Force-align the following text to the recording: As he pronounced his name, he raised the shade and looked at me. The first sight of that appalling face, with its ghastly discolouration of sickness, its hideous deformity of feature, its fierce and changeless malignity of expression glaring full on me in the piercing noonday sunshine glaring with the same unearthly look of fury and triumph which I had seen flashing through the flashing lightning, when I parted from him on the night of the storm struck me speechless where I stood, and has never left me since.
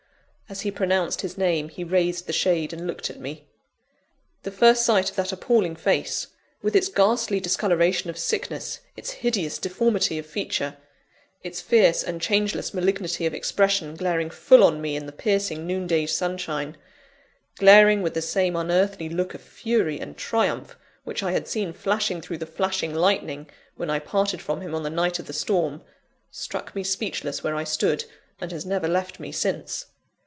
As 0.51 0.59
he 0.63 0.69
pronounced 0.71 1.21
his 1.21 1.37
name, 1.37 1.69
he 1.69 1.85
raised 1.85 2.27
the 2.27 2.33
shade 2.33 2.73
and 2.73 2.85
looked 2.85 3.09
at 3.09 3.21
me. 3.21 3.47
The 4.43 4.51
first 4.51 4.85
sight 4.85 5.09
of 5.09 5.15
that 5.15 5.31
appalling 5.31 5.77
face, 5.77 6.27
with 6.61 6.75
its 6.75 6.89
ghastly 6.89 7.39
discolouration 7.39 8.09
of 8.09 8.17
sickness, 8.17 8.81
its 8.97 9.11
hideous 9.11 9.57
deformity 9.57 10.19
of 10.19 10.25
feature, 10.25 10.75
its 11.41 11.61
fierce 11.61 12.03
and 12.03 12.19
changeless 12.19 12.73
malignity 12.73 13.25
of 13.25 13.33
expression 13.33 13.95
glaring 13.95 14.29
full 14.29 14.61
on 14.65 14.81
me 14.81 14.97
in 14.97 15.05
the 15.05 15.13
piercing 15.13 15.65
noonday 15.65 16.05
sunshine 16.05 16.75
glaring 17.57 18.01
with 18.01 18.13
the 18.13 18.21
same 18.21 18.57
unearthly 18.57 19.07
look 19.07 19.33
of 19.33 19.41
fury 19.41 20.01
and 20.01 20.17
triumph 20.17 20.77
which 21.05 21.23
I 21.23 21.31
had 21.31 21.47
seen 21.47 21.71
flashing 21.71 22.19
through 22.19 22.39
the 22.39 22.45
flashing 22.45 22.93
lightning, 22.93 23.49
when 23.77 23.89
I 23.89 23.99
parted 23.99 24.41
from 24.41 24.59
him 24.59 24.75
on 24.75 24.83
the 24.83 24.89
night 24.89 25.17
of 25.17 25.27
the 25.27 25.31
storm 25.31 25.81
struck 26.29 26.75
me 26.75 26.83
speechless 26.83 27.41
where 27.41 27.55
I 27.55 27.63
stood, 27.63 28.03
and 28.41 28.51
has 28.51 28.65
never 28.65 28.89
left 28.89 29.17
me 29.17 29.31
since. 29.31 29.85